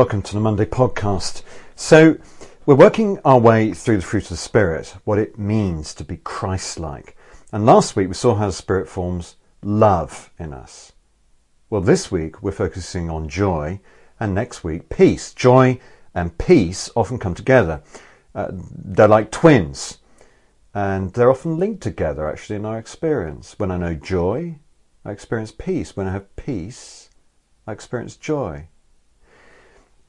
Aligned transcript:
Welcome 0.00 0.22
to 0.22 0.32
the 0.32 0.40
Monday 0.40 0.64
podcast. 0.64 1.42
So, 1.76 2.16
we're 2.64 2.74
working 2.74 3.18
our 3.22 3.38
way 3.38 3.74
through 3.74 3.98
the 3.98 4.02
fruit 4.02 4.22
of 4.22 4.30
the 4.30 4.36
Spirit, 4.38 4.96
what 5.04 5.18
it 5.18 5.38
means 5.38 5.92
to 5.92 6.04
be 6.04 6.16
Christ 6.16 6.78
like. 6.78 7.18
And 7.52 7.66
last 7.66 7.96
week 7.96 8.08
we 8.08 8.14
saw 8.14 8.34
how 8.34 8.46
the 8.46 8.52
Spirit 8.52 8.88
forms 8.88 9.36
love 9.62 10.30
in 10.38 10.54
us. 10.54 10.92
Well, 11.68 11.82
this 11.82 12.10
week 12.10 12.42
we're 12.42 12.50
focusing 12.50 13.10
on 13.10 13.28
joy, 13.28 13.78
and 14.18 14.34
next 14.34 14.64
week 14.64 14.88
peace. 14.88 15.34
Joy 15.34 15.78
and 16.14 16.38
peace 16.38 16.88
often 16.96 17.18
come 17.18 17.34
together. 17.34 17.82
Uh, 18.34 18.52
they're 18.52 19.06
like 19.06 19.30
twins, 19.30 19.98
and 20.72 21.12
they're 21.12 21.30
often 21.30 21.58
linked 21.58 21.82
together 21.82 22.26
actually 22.26 22.56
in 22.56 22.64
our 22.64 22.78
experience. 22.78 23.58
When 23.58 23.70
I 23.70 23.76
know 23.76 23.92
joy, 23.92 24.60
I 25.04 25.10
experience 25.10 25.52
peace. 25.52 25.94
When 25.94 26.08
I 26.08 26.12
have 26.12 26.36
peace, 26.36 27.10
I 27.66 27.72
experience 27.72 28.16
joy. 28.16 28.68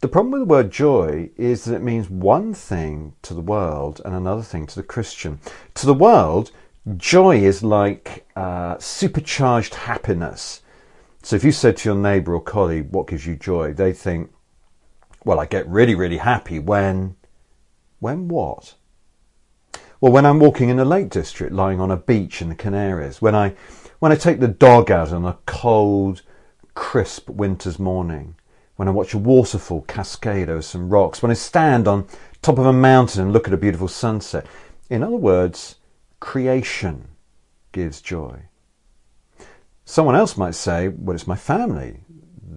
The 0.00 0.08
problem 0.08 0.32
with 0.32 0.40
the 0.40 0.46
word 0.46 0.70
joy 0.70 1.28
is 1.36 1.64
that 1.64 1.74
it 1.74 1.82
means 1.82 2.08
one 2.08 2.54
thing 2.54 3.12
to 3.20 3.34
the 3.34 3.42
world 3.42 4.00
and 4.02 4.14
another 4.14 4.40
thing 4.40 4.66
to 4.66 4.74
the 4.74 4.82
Christian. 4.82 5.40
To 5.74 5.84
the 5.84 5.92
world, 5.92 6.52
joy 6.96 7.36
is 7.36 7.62
like 7.62 8.26
uh, 8.34 8.78
supercharged 8.78 9.74
happiness. 9.74 10.62
So 11.22 11.36
if 11.36 11.44
you 11.44 11.52
said 11.52 11.76
to 11.78 11.90
your 11.90 11.98
neighbour 11.98 12.34
or 12.34 12.40
colleague, 12.40 12.88
What 12.92 13.08
gives 13.08 13.26
you 13.26 13.36
joy? 13.36 13.74
they 13.74 13.92
think, 13.92 14.32
Well, 15.22 15.38
I 15.38 15.44
get 15.44 15.68
really, 15.68 15.94
really 15.94 16.18
happy 16.18 16.58
when. 16.58 17.16
When 17.98 18.28
what? 18.28 18.76
Well, 20.00 20.12
when 20.12 20.24
I'm 20.24 20.40
walking 20.40 20.70
in 20.70 20.78
the 20.78 20.86
Lake 20.86 21.10
District, 21.10 21.52
lying 21.52 21.78
on 21.78 21.90
a 21.90 21.98
beach 21.98 22.40
in 22.40 22.48
the 22.48 22.54
Canaries, 22.54 23.20
when 23.20 23.34
I, 23.34 23.54
when 23.98 24.12
I 24.12 24.16
take 24.16 24.40
the 24.40 24.48
dog 24.48 24.90
out 24.90 25.12
on 25.12 25.26
a 25.26 25.36
cold, 25.44 26.22
crisp 26.72 27.28
winter's 27.28 27.78
morning, 27.78 28.36
when 28.80 28.88
I 28.88 28.92
watch 28.92 29.12
a 29.12 29.18
waterfall 29.18 29.82
cascade 29.82 30.48
over 30.48 30.62
some 30.62 30.88
rocks, 30.88 31.20
when 31.20 31.30
I 31.30 31.34
stand 31.34 31.86
on 31.86 32.08
top 32.40 32.56
of 32.56 32.64
a 32.64 32.72
mountain 32.72 33.20
and 33.20 33.30
look 33.30 33.46
at 33.46 33.52
a 33.52 33.58
beautiful 33.58 33.88
sunset. 33.88 34.46
In 34.88 35.02
other 35.02 35.18
words, 35.18 35.76
creation 36.18 37.08
gives 37.72 38.00
joy. 38.00 38.44
Someone 39.84 40.16
else 40.16 40.38
might 40.38 40.54
say, 40.54 40.88
well, 40.88 41.14
it's 41.14 41.26
my 41.26 41.36
family 41.36 42.04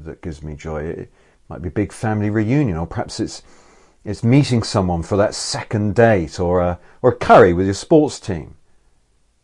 that 0.06 0.22
gives 0.22 0.42
me 0.42 0.56
joy. 0.56 0.84
It 0.84 1.12
might 1.50 1.62
be 1.62 1.68
a 1.68 1.72
big 1.72 1.92
family 1.92 2.30
reunion, 2.30 2.78
or 2.78 2.88
perhaps 2.88 3.20
it's 3.20 3.44
it's 4.06 4.24
meeting 4.24 4.64
someone 4.64 5.04
for 5.04 5.18
that 5.18 5.36
second 5.36 5.94
date, 5.94 6.40
or 6.40 6.62
a, 6.62 6.80
or 7.02 7.12
a 7.12 7.18
curry 7.18 7.52
with 7.52 7.66
your 7.66 7.74
sports 7.74 8.22
team. 8.22 8.56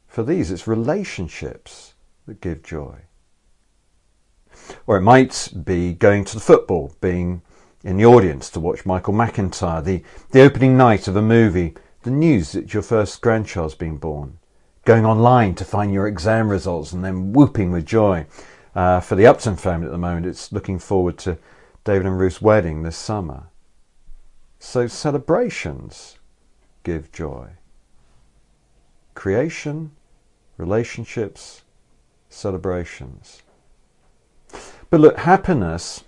For 0.07 0.23
these, 0.23 0.49
it's 0.49 0.65
relationships 0.65 1.95
that 2.25 2.39
give 2.39 2.63
joy. 2.63 2.99
Or 4.89 4.97
it 4.97 5.01
might 5.01 5.53
be 5.65 5.93
going 5.93 6.25
to 6.25 6.33
the 6.33 6.39
football, 6.39 6.95
being 6.99 7.43
in 7.83 7.97
the 7.97 8.07
audience 8.07 8.49
to 8.49 8.59
watch 8.59 8.87
Michael 8.87 9.13
McIntyre, 9.13 9.83
the, 9.83 10.03
the 10.31 10.41
opening 10.41 10.77
night 10.77 11.07
of 11.07 11.15
a 11.15 11.21
movie, 11.21 11.75
the 12.01 12.09
news 12.09 12.53
that 12.53 12.73
your 12.73 12.81
first 12.81 13.21
grandchild's 13.21 13.75
been 13.75 13.97
born, 13.97 14.39
going 14.85 15.05
online 15.05 15.53
to 15.53 15.63
find 15.63 15.93
your 15.93 16.07
exam 16.07 16.49
results 16.49 16.91
and 16.91 17.05
then 17.05 17.33
whooping 17.33 17.71
with 17.71 17.85
joy. 17.85 18.25
Uh, 18.73 18.99
for 18.99 19.13
the 19.13 19.27
Upton 19.27 19.57
family 19.57 19.85
at 19.85 19.91
the 19.91 19.99
moment, 19.99 20.25
it's 20.25 20.51
looking 20.51 20.79
forward 20.79 21.19
to 21.19 21.37
David 21.83 22.07
and 22.07 22.17
Ruth's 22.17 22.41
wedding 22.41 22.81
this 22.81 22.97
summer. 22.97 23.43
So 24.57 24.87
celebrations 24.87 26.17
give 26.81 27.11
joy. 27.11 27.49
Creation, 29.13 29.91
relationships, 30.57 31.61
celebrations. 32.27 33.43
But 34.89 35.01
look, 35.01 35.17
happiness 35.17 36.03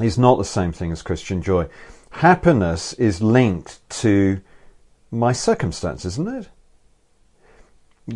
is 0.00 0.18
not 0.18 0.38
the 0.38 0.44
same 0.44 0.72
thing 0.72 0.92
as 0.92 1.02
Christian 1.02 1.42
joy. 1.42 1.68
Happiness 2.10 2.92
is 2.94 3.22
linked 3.22 3.88
to 4.00 4.40
my 5.10 5.32
circumstances, 5.32 6.14
isn't 6.14 6.28
it? 6.28 6.48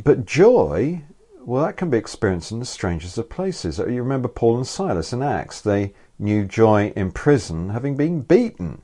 But 0.03 0.25
joy, 0.25 1.03
well, 1.41 1.65
that 1.65 1.77
can 1.77 1.91
be 1.91 1.99
experienced 1.99 2.50
in 2.50 2.59
the 2.59 2.65
strangest 2.65 3.19
of 3.19 3.28
places. 3.28 3.78
You 3.78 4.03
remember 4.03 4.28
Paul 4.28 4.56
and 4.56 4.67
Silas 4.67 5.12
in 5.12 5.22
Acts. 5.22 5.61
They 5.61 5.93
knew 6.19 6.45
joy 6.45 6.93
in 6.97 7.12
prison, 7.12 7.71
having 7.71 7.97
been 7.97 8.22
beaten. 8.22 8.83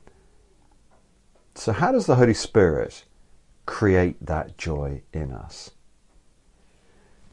So, 1.55 1.73
how 1.73 1.91
does 1.91 2.05
the 2.05 2.15
Holy 2.15 2.33
Spirit 2.33 3.03
create 3.65 4.23
that 4.25 4.57
joy 4.57 5.01
in 5.11 5.31
us? 5.31 5.71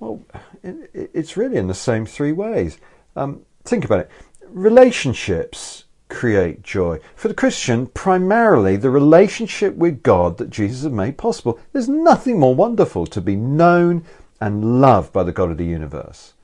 Well, 0.00 0.22
it's 0.62 1.36
really 1.36 1.56
in 1.56 1.66
the 1.66 1.74
same 1.74 2.06
three 2.06 2.32
ways. 2.32 2.78
Um, 3.16 3.44
think 3.68 3.84
about 3.84 4.00
it. 4.00 4.10
Relationships 4.48 5.84
create 6.08 6.62
joy. 6.62 6.98
For 7.14 7.28
the 7.28 7.34
Christian, 7.34 7.86
primarily 7.86 8.76
the 8.76 8.90
relationship 8.90 9.74
with 9.74 10.02
God 10.02 10.38
that 10.38 10.50
Jesus 10.50 10.82
has 10.82 10.92
made 10.92 11.18
possible. 11.18 11.58
There's 11.72 11.88
nothing 11.88 12.40
more 12.40 12.54
wonderful 12.54 13.06
to 13.06 13.20
be 13.20 13.36
known 13.36 14.04
and 14.40 14.80
loved 14.80 15.12
by 15.12 15.22
the 15.22 15.32
God 15.32 15.50
of 15.50 15.58
the 15.58 15.64
universe. 15.64 16.34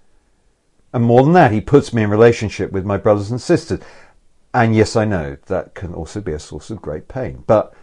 And 0.93 1.05
more 1.05 1.23
than 1.23 1.33
that, 1.33 1.53
he 1.53 1.61
puts 1.61 1.93
me 1.93 2.03
in 2.03 2.11
relationship 2.11 2.71
with 2.73 2.85
my 2.85 2.97
brothers 2.97 3.31
and 3.31 3.41
sisters. 3.41 3.81
And 4.53 4.75
yes, 4.77 4.95
I 4.95 5.05
know 5.05 5.37
that 5.47 5.75
can 5.75 5.95
also 5.95 6.21
be 6.21 6.33
a 6.33 6.39
source 6.39 6.71
of 6.71 6.83
great 6.83 7.09
pain. 7.09 7.43
But 7.47 7.75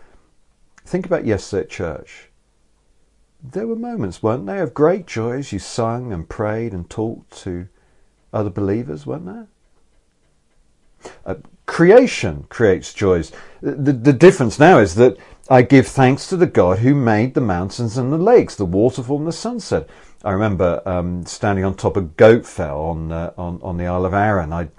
think 0.86 1.06
about 1.06 1.26
yesterday 1.26 1.64
at 1.64 1.70
church. 1.70 2.30
There 3.44 3.68
were 3.68 3.76
moments, 3.76 4.22
weren't 4.22 4.46
there, 4.46 4.64
of 4.64 4.74
great 4.74 5.08
joy 5.08 5.40
as 5.40 5.52
you 5.52 5.60
sung 5.60 6.14
and 6.14 6.30
prayed 6.30 6.74
and 6.74 6.90
talked 6.90 7.32
to 7.42 7.68
other 8.34 8.50
believers, 8.50 9.06
weren't 9.06 9.26
there? 9.26 9.48
Uh, 11.26 11.36
creation 11.66 12.46
creates 12.50 12.94
joys. 12.94 13.32
The, 13.62 13.94
the 13.94 14.14
difference 14.14 14.60
now 14.60 14.80
is 14.80 14.96
that 14.96 15.18
I 15.50 15.64
give 15.64 15.88
thanks 15.88 16.28
to 16.28 16.38
the 16.38 16.48
God 16.48 16.80
who 16.80 16.96
made 16.96 17.34
the 17.34 17.42
mountains 17.42 17.98
and 17.98 18.12
the 18.12 18.18
lakes, 18.18 18.56
the 18.56 18.66
waterfall 18.66 19.18
and 19.18 19.28
the 19.28 19.34
sunset. 19.34 19.90
I 20.24 20.32
remember 20.32 20.82
um, 20.86 21.26
standing 21.26 21.66
on 21.66 21.76
top 21.76 21.98
of 21.98 22.16
Goatfell 22.16 22.78
on, 22.78 23.12
uh, 23.12 23.34
on, 23.38 23.60
on 23.64 23.78
the 23.78 23.88
Isle 23.88 24.06
of 24.06 24.14
Arran. 24.14 24.54
I, 24.54 24.70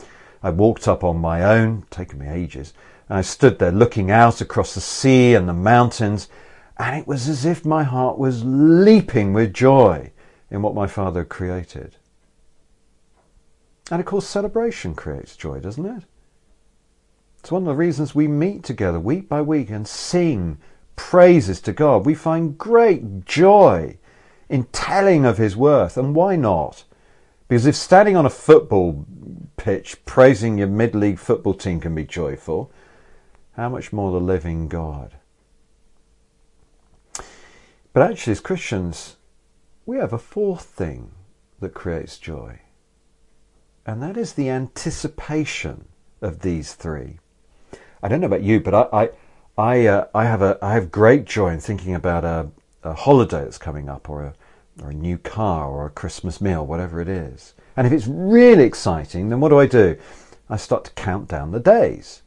I 0.43 0.51
walked 0.51 0.87
up 0.87 1.03
on 1.03 1.19
my 1.19 1.43
own, 1.43 1.85
taken 1.91 2.19
me 2.19 2.29
ages, 2.29 2.73
and 3.09 3.19
I 3.19 3.23
stood 3.23 3.59
there 3.59 3.73
looking 3.73 4.11
out 4.11 4.41
across 4.41 4.75
the 4.75 4.81
sea 4.81 5.35
and 5.35 5.49
the 5.49 5.53
mountains, 5.53 6.29
and 6.79 6.97
it 6.97 7.07
was 7.07 7.29
as 7.29 7.45
if 7.45 7.65
my 7.65 7.83
heart 7.83 8.19
was 8.19 8.45
leaping 8.45 9.33
with 9.33 9.53
joy 9.53 10.13
in 10.51 10.63
what 10.63 10.75
my 10.75 10.87
Father 10.87 11.25
created. 11.25 11.97
And 13.93 14.01
of 14.01 14.07
course, 14.07 14.27
celebration 14.27 14.95
creates 14.95 15.37
joy, 15.37 15.61
doesn't 15.61 15.85
it? 15.85 16.05
It's 17.41 17.53
one 17.53 17.65
of 17.65 17.67
the 17.67 17.75
reasons 17.75 18.15
we 18.15 18.27
meet 18.27 18.65
together 18.65 18.99
week 18.99 19.29
by 19.29 19.43
week 19.43 19.69
and 19.69 19.87
sing 19.87 20.57
praises 20.97 21.61
to 21.61 21.75
God. 21.75 22.07
We 22.07 22.15
find 22.15 22.57
great 22.57 23.27
joy 23.27 23.99
in 24.49 24.65
telling 24.73 25.27
of 25.27 25.37
His 25.37 25.59
worth. 25.59 25.99
And 25.99 26.15
why 26.15 26.37
not? 26.37 26.85
Because 27.49 27.67
if 27.67 27.77
standing 27.77 28.17
on 28.17 28.25
a 28.25 28.31
football 28.31 29.05
pitch 29.59 30.03
praising 30.07 30.57
your 30.57 30.69
mid 30.69 30.95
league 30.95 31.19
football 31.19 31.53
team 31.53 31.79
can 31.79 31.95
be 31.95 32.05
joyful, 32.05 32.73
how 33.57 33.69
much 33.69 33.93
more 33.93 34.11
the 34.11 34.25
living 34.25 34.69
God? 34.69 35.17
But 37.93 38.11
actually, 38.11 38.31
as 38.31 38.41
Christians, 38.41 39.17
we 39.85 39.99
have 39.99 40.15
a 40.15 40.19
fourth 40.19 40.65
thing 40.65 41.11
that 41.61 41.75
creates 41.75 42.17
joy 42.17 42.61
and 43.87 44.03
that 44.03 44.17
is 44.17 44.33
the 44.33 44.49
anticipation 44.49 45.87
of 46.21 46.41
these 46.41 46.75
three. 46.75 47.19
I 48.03 48.09
don't 48.09 48.21
know 48.21 48.27
about 48.27 48.43
you, 48.43 48.61
but 48.61 48.75
I 48.75 49.03
I 49.03 49.11
I, 49.59 49.87
uh, 49.87 50.07
I 50.15 50.25
have 50.25 50.43
a 50.43 50.59
I 50.63 50.75
have 50.75 50.91
great 50.91 51.25
joy 51.25 51.51
in 51.51 51.61
thinking 51.61 51.95
about 51.95 52.25
a, 52.25 52.49
a 52.83 52.95
holiday 52.95 53.45
that's 53.45 53.59
coming 53.59 53.89
up, 53.89 54.09
or 54.09 54.23
a 54.23 54.35
or 54.81 54.91
a 54.91 54.95
new 54.95 55.19
car, 55.19 55.69
or 55.69 55.87
a 55.87 55.91
Christmas 55.91 56.41
meal, 56.41 56.67
whatever 56.67 57.01
it 57.01 57.09
is. 57.09 57.55
And 57.77 57.87
if 57.87 57.93
it's 57.93 58.07
really 58.07 58.65
exciting, 58.65 59.29
then 59.29 59.41
what 59.41 59.51
do 59.51 59.59
I 59.59 59.67
do? 59.67 59.99
I 60.49 60.57
start 60.57 60.85
to 60.85 60.93
count 60.93 61.29
down 61.29 61.51
the 61.51 61.61
days. 61.61 62.23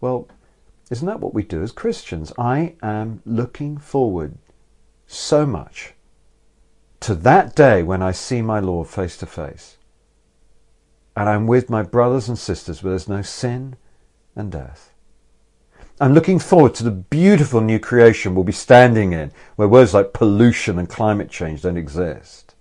Well, 0.00 0.28
isn't 0.90 1.06
that 1.06 1.20
what 1.20 1.34
we 1.34 1.42
do 1.42 1.62
as 1.62 1.72
Christians? 1.72 2.32
I 2.38 2.74
am 2.82 3.22
looking 3.24 3.78
forward 3.78 4.36
so 5.06 5.46
much 5.46 5.94
to 7.00 7.14
that 7.14 7.54
day 7.54 7.82
when 7.82 8.02
I 8.02 8.12
see 8.12 8.42
my 8.42 8.60
Lord 8.60 8.88
face 8.88 9.16
to 9.18 9.26
face 9.26 9.77
and 11.18 11.28
I'm 11.28 11.48
with 11.48 11.68
my 11.68 11.82
brothers 11.82 12.28
and 12.28 12.38
sisters 12.38 12.80
where 12.80 12.92
there's 12.92 13.08
no 13.08 13.22
sin 13.22 13.74
and 14.36 14.52
death. 14.52 14.94
I'm 16.00 16.14
looking 16.14 16.38
forward 16.38 16.76
to 16.76 16.84
the 16.84 16.92
beautiful 16.92 17.60
new 17.60 17.80
creation 17.80 18.36
we'll 18.36 18.44
be 18.44 18.52
standing 18.52 19.12
in, 19.12 19.32
where 19.56 19.66
words 19.66 19.92
like 19.92 20.12
pollution 20.12 20.78
and 20.78 20.88
climate 20.88 21.28
change 21.28 21.62
don't 21.62 21.76
exist. 21.76 22.54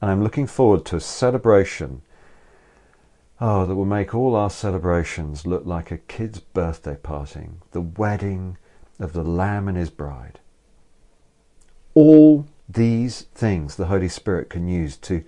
And 0.00 0.08
I'm 0.08 0.22
looking 0.22 0.46
forward 0.46 0.84
to 0.84 0.96
a 0.96 1.00
celebration, 1.00 2.02
oh, 3.40 3.66
that 3.66 3.74
will 3.74 3.84
make 3.84 4.14
all 4.14 4.36
our 4.36 4.48
celebrations 4.48 5.48
look 5.48 5.66
like 5.66 5.90
a 5.90 5.98
kid's 5.98 6.38
birthday 6.38 6.94
party, 6.94 7.48
the 7.72 7.80
wedding 7.80 8.56
of 9.00 9.14
the 9.14 9.24
Lamb 9.24 9.66
and 9.66 9.76
his 9.76 9.90
bride. 9.90 10.38
All 11.92 12.46
these 12.68 13.22
things 13.34 13.74
the 13.74 13.86
Holy 13.86 14.08
Spirit 14.08 14.48
can 14.48 14.68
use 14.68 14.96
to 14.98 15.24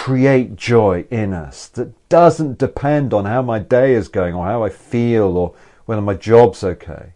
create 0.00 0.56
joy 0.56 1.04
in 1.10 1.34
us 1.34 1.68
that 1.68 2.08
doesn't 2.08 2.56
depend 2.56 3.12
on 3.12 3.26
how 3.26 3.42
my 3.42 3.58
day 3.58 3.92
is 3.92 4.08
going 4.08 4.34
or 4.34 4.46
how 4.46 4.64
I 4.64 4.70
feel 4.70 5.36
or 5.36 5.54
whether 5.84 6.00
my 6.00 6.14
job's 6.14 6.64
okay. 6.64 7.12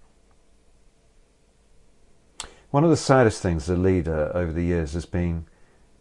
One 2.71 2.85
of 2.85 2.91
the 2.91 2.97
saddest 2.99 3.41
things 3.41 3.71
as 3.71 3.79
a 3.79 3.81
leader 3.81 4.31
over 4.35 4.53
the 4.53 4.65
years 4.65 4.93
has 4.93 5.07
been 5.07 5.47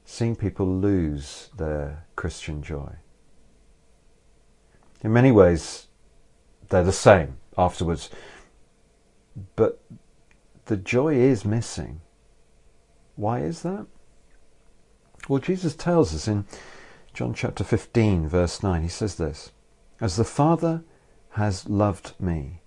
seeing 0.03 0.35
people 0.35 0.68
lose 0.68 1.51
their 1.56 2.06
Christian 2.18 2.62
joy. 2.62 2.97
In 5.06 5.13
many 5.13 5.31
ways, 5.31 5.88
they're 6.68 6.83
the 6.83 6.91
same 6.91 7.38
afterwards, 7.57 8.09
but 9.56 9.79
the 10.65 10.75
joy 10.75 11.15
is 11.15 11.45
missing. 11.45 12.01
Why 13.15 13.39
is 13.39 13.62
that? 13.62 13.88
Well, 15.30 15.40
Jesus 15.40 15.74
tells 15.75 16.14
us 16.14 16.28
in 16.28 16.46
John 17.14 17.34
chapter 17.34 17.64
15, 17.64 18.28
verse 18.28 18.62
9, 18.62 18.81
he 18.81 18.90
says 18.90 19.16
this 19.16 19.52
As 20.02 20.18
the 20.18 20.25
Father 20.25 20.84
has 21.31 21.70
loved 21.70 22.14
me, 22.20 22.62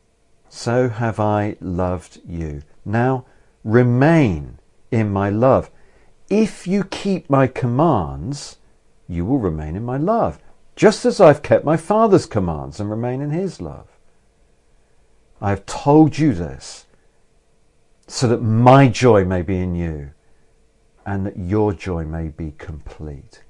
so 0.48 0.88
have 0.88 1.20
I 1.20 1.56
loved 1.60 2.20
you. 2.26 2.62
Now, 2.84 3.26
remain 3.62 4.58
in 4.90 5.12
my 5.12 5.28
love. 5.28 5.70
If 6.30 6.66
you 6.66 6.84
keep 6.84 7.28
my 7.28 7.46
commands, 7.46 8.56
you 9.06 9.26
will 9.26 9.38
remain 9.38 9.76
in 9.76 9.84
my 9.84 9.98
love, 9.98 10.38
just 10.76 11.04
as 11.04 11.20
I've 11.20 11.42
kept 11.42 11.64
my 11.64 11.76
Father's 11.76 12.26
commands 12.26 12.80
and 12.80 12.90
remain 12.90 13.20
in 13.20 13.30
his 13.30 13.60
love. 13.60 13.88
I 15.42 15.50
have 15.50 15.66
told 15.66 16.18
you 16.18 16.32
this 16.32 16.86
so 18.06 18.26
that 18.28 18.42
my 18.42 18.88
joy 18.88 19.24
may 19.24 19.42
be 19.42 19.58
in 19.58 19.74
you 19.74 20.12
and 21.06 21.24
that 21.24 21.38
your 21.38 21.72
joy 21.72 22.04
may 22.04 22.28
be 22.28 22.52
complete. 22.58 23.44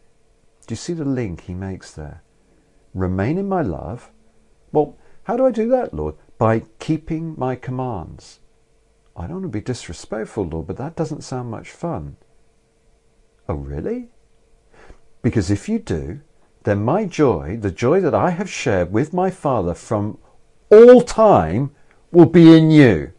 Do 0.66 0.72
you 0.72 0.76
see 0.76 0.92
the 0.92 1.06
link 1.06 1.40
he 1.40 1.54
makes 1.54 1.90
there? 1.90 2.22
Remain 2.92 3.38
in 3.38 3.48
my 3.48 3.62
love. 3.62 4.10
Well, 4.72 4.96
how 5.24 5.36
do 5.36 5.46
I 5.46 5.50
do 5.50 5.68
that, 5.70 5.94
Lord? 5.94 6.16
By 6.38 6.64
keeping 6.78 7.34
my 7.38 7.56
commands. 7.56 8.40
I 9.16 9.22
don't 9.22 9.40
want 9.40 9.44
to 9.44 9.48
be 9.48 9.62
disrespectful, 9.62 10.44
Lord, 10.44 10.66
but 10.66 10.76
that 10.76 10.96
doesn't 10.96 11.24
sound 11.24 11.50
much 11.50 11.70
fun. 11.70 12.16
Oh, 13.48 13.54
really? 13.54 14.08
Because 15.22 15.50
if 15.50 15.68
you 15.68 15.78
do, 15.78 16.20
then 16.64 16.84
my 16.84 17.06
joy, 17.06 17.56
the 17.58 17.70
joy 17.70 18.00
that 18.00 18.14
I 18.14 18.30
have 18.30 18.50
shared 18.50 18.92
with 18.92 19.14
my 19.14 19.30
Father 19.30 19.72
from 19.72 20.18
all 20.70 21.00
time, 21.00 21.70
will 22.12 22.26
be 22.26 22.56
in 22.56 22.70
you. 22.70 23.12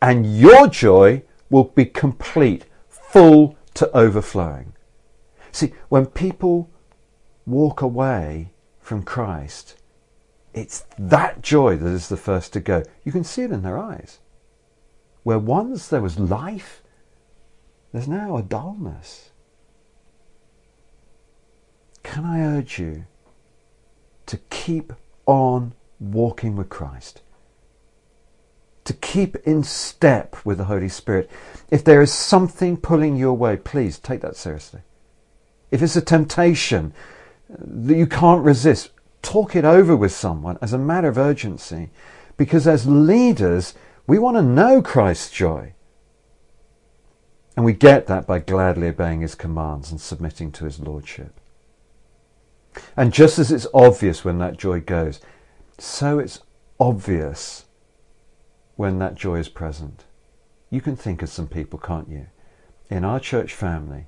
And 0.00 0.38
your 0.38 0.66
joy 0.66 1.22
will 1.50 1.64
be 1.64 1.84
complete, 1.84 2.64
full 3.12 3.56
to 3.74 3.90
overflowing. 3.96 4.72
See, 5.52 5.72
when 5.88 6.06
people 6.06 6.70
walk 7.44 7.82
away 7.82 8.52
from 8.78 9.02
Christ, 9.02 9.76
it's 10.54 10.84
that 10.98 11.42
joy 11.42 11.76
that 11.76 11.88
is 11.88 12.08
the 12.08 12.16
first 12.16 12.52
to 12.52 12.60
go. 12.60 12.84
You 13.04 13.12
can 13.12 13.24
see 13.24 13.42
it 13.42 13.52
in 13.52 13.62
their 13.62 13.78
eyes 13.78 14.20
where 15.22 15.38
once 15.38 15.88
there 15.88 16.00
was 16.00 16.18
life, 16.18 16.82
there's 17.92 18.08
now 18.08 18.36
a 18.36 18.42
dullness. 18.42 19.30
Can 22.02 22.24
I 22.24 22.40
urge 22.40 22.78
you 22.78 23.06
to 24.26 24.38
keep 24.50 24.92
on 25.26 25.74
walking 25.98 26.56
with 26.56 26.68
Christ? 26.68 27.22
To 28.90 28.96
keep 28.96 29.36
in 29.46 29.62
step 29.62 30.34
with 30.44 30.58
the 30.58 30.64
Holy 30.64 30.88
Spirit. 30.88 31.30
If 31.70 31.84
there 31.84 32.02
is 32.02 32.12
something 32.12 32.76
pulling 32.76 33.14
you 33.14 33.28
away, 33.28 33.56
please 33.56 34.00
take 34.00 34.20
that 34.22 34.34
seriously. 34.34 34.80
If 35.70 35.80
it's 35.80 35.94
a 35.94 36.00
temptation 36.00 36.92
that 37.48 37.96
you 37.96 38.08
can't 38.08 38.44
resist, 38.44 38.90
talk 39.22 39.54
it 39.54 39.64
over 39.64 39.94
with 39.94 40.10
someone 40.10 40.58
as 40.60 40.72
a 40.72 40.78
matter 40.78 41.06
of 41.06 41.18
urgency. 41.18 41.90
Because 42.36 42.66
as 42.66 42.84
leaders, 42.84 43.74
we 44.08 44.18
want 44.18 44.36
to 44.38 44.42
know 44.42 44.82
Christ's 44.82 45.30
joy. 45.30 45.74
And 47.56 47.64
we 47.64 47.74
get 47.74 48.08
that 48.08 48.26
by 48.26 48.40
gladly 48.40 48.88
obeying 48.88 49.20
his 49.20 49.36
commands 49.36 49.92
and 49.92 50.00
submitting 50.00 50.50
to 50.50 50.64
his 50.64 50.80
lordship. 50.80 51.38
And 52.96 53.12
just 53.12 53.38
as 53.38 53.52
it's 53.52 53.68
obvious 53.72 54.24
when 54.24 54.38
that 54.38 54.56
joy 54.56 54.80
goes, 54.80 55.20
so 55.78 56.18
it's 56.18 56.40
obvious 56.80 57.66
when 58.80 58.98
that 58.98 59.14
joy 59.14 59.34
is 59.34 59.50
present. 59.50 60.06
You 60.70 60.80
can 60.80 60.96
think 60.96 61.20
of 61.20 61.28
some 61.28 61.48
people, 61.48 61.78
can't 61.78 62.08
you, 62.08 62.28
in 62.88 63.04
our 63.04 63.20
church 63.20 63.52
family 63.52 64.06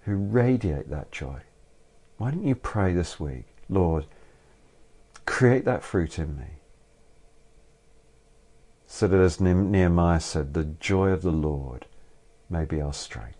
who 0.00 0.16
radiate 0.16 0.90
that 0.90 1.12
joy. 1.12 1.42
Why 2.18 2.32
don't 2.32 2.44
you 2.44 2.56
pray 2.56 2.92
this 2.92 3.20
week, 3.20 3.44
Lord, 3.68 4.06
create 5.26 5.64
that 5.64 5.84
fruit 5.84 6.18
in 6.18 6.36
me? 6.36 6.46
so 8.88 9.06
that 9.06 9.20
as 9.20 9.40
Nehemiah 9.40 10.18
said, 10.18 10.54
the 10.54 10.64
joy 10.64 11.10
of 11.10 11.22
the 11.22 11.30
Lord 11.30 11.86
may 12.48 12.64
be 12.64 12.80
our 12.80 12.92
strength. 12.92 13.39